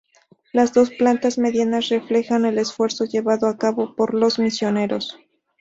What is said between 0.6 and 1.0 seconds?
dos